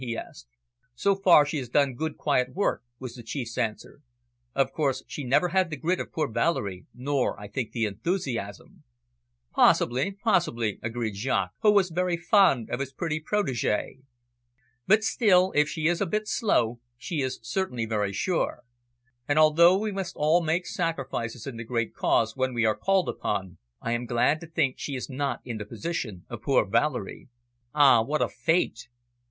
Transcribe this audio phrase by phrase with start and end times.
[0.03, 0.47] he asked.
[0.95, 4.01] "So far she has done good quiet work," was the chief's answer.
[4.55, 8.83] "Of course, she never had the grit of poor Valerie, nor, I think, the enthusiasm."
[9.53, 13.99] "Possibly, possibly," agreed Jaques, who was very fond of his pretty protegee.
[14.87, 18.63] "But still, if she is a bit slow, she is certainly very sure.
[19.27, 23.07] And, although we must all make sacrifices in the great cause when we are called
[23.07, 27.29] upon, I am glad to think she is not in the position of poor Valerie.
[27.75, 28.87] Ah, what a fate!"